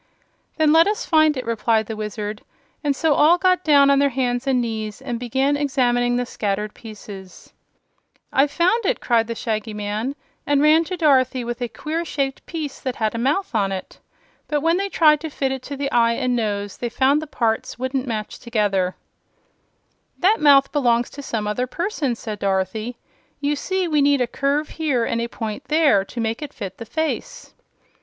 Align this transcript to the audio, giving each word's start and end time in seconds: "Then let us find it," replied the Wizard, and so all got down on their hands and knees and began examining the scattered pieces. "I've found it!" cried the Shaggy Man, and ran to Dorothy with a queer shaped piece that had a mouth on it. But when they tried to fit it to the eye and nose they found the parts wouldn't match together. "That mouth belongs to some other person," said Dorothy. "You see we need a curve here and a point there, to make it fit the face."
"Then 0.57 0.73
let 0.73 0.87
us 0.87 1.05
find 1.05 1.37
it," 1.37 1.45
replied 1.45 1.85
the 1.85 1.95
Wizard, 1.95 2.41
and 2.83 2.95
so 2.95 3.13
all 3.13 3.37
got 3.37 3.63
down 3.63 3.91
on 3.91 3.99
their 3.99 4.09
hands 4.09 4.47
and 4.47 4.59
knees 4.59 4.99
and 4.99 5.19
began 5.19 5.55
examining 5.55 6.15
the 6.15 6.25
scattered 6.25 6.73
pieces. 6.73 7.53
"I've 8.33 8.49
found 8.49 8.83
it!" 8.87 8.99
cried 8.99 9.27
the 9.27 9.35
Shaggy 9.35 9.75
Man, 9.75 10.15
and 10.43 10.59
ran 10.59 10.83
to 10.85 10.97
Dorothy 10.97 11.43
with 11.43 11.61
a 11.61 11.67
queer 11.67 12.03
shaped 12.03 12.43
piece 12.47 12.79
that 12.79 12.95
had 12.95 13.13
a 13.13 13.19
mouth 13.19 13.53
on 13.53 13.71
it. 13.71 13.99
But 14.47 14.61
when 14.61 14.77
they 14.77 14.89
tried 14.89 15.19
to 15.21 15.29
fit 15.29 15.51
it 15.51 15.61
to 15.61 15.77
the 15.77 15.91
eye 15.91 16.13
and 16.13 16.35
nose 16.35 16.77
they 16.77 16.89
found 16.89 17.21
the 17.21 17.27
parts 17.27 17.77
wouldn't 17.77 18.07
match 18.07 18.39
together. 18.39 18.95
"That 20.17 20.41
mouth 20.41 20.71
belongs 20.71 21.11
to 21.11 21.21
some 21.21 21.45
other 21.45 21.67
person," 21.67 22.15
said 22.15 22.39
Dorothy. 22.39 22.97
"You 23.39 23.55
see 23.55 23.87
we 23.87 24.01
need 24.01 24.19
a 24.19 24.25
curve 24.25 24.69
here 24.69 25.05
and 25.05 25.21
a 25.21 25.27
point 25.27 25.65
there, 25.65 26.03
to 26.05 26.19
make 26.19 26.41
it 26.41 26.55
fit 26.55 26.79
the 26.79 26.87
face." 26.87 27.53